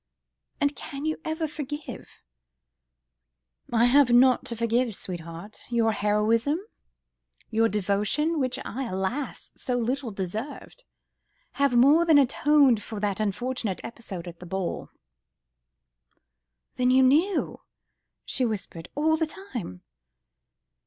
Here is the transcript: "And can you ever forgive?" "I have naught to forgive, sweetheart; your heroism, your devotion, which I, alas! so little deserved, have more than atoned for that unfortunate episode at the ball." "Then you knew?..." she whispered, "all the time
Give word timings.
"And 0.59 0.75
can 0.75 1.05
you 1.05 1.21
ever 1.23 1.47
forgive?" 1.47 2.23
"I 3.71 3.85
have 3.85 4.09
naught 4.09 4.45
to 4.45 4.55
forgive, 4.55 4.95
sweetheart; 4.95 5.59
your 5.69 5.91
heroism, 5.91 6.57
your 7.51 7.69
devotion, 7.69 8.39
which 8.39 8.57
I, 8.65 8.85
alas! 8.85 9.51
so 9.55 9.77
little 9.77 10.09
deserved, 10.09 10.85
have 11.61 11.75
more 11.75 12.03
than 12.03 12.17
atoned 12.17 12.81
for 12.81 12.99
that 12.99 13.19
unfortunate 13.19 13.79
episode 13.83 14.27
at 14.27 14.39
the 14.39 14.47
ball." 14.47 14.89
"Then 16.77 16.89
you 16.89 17.03
knew?..." 17.03 17.61
she 18.25 18.43
whispered, 18.43 18.89
"all 18.95 19.17
the 19.17 19.27
time 19.27 19.83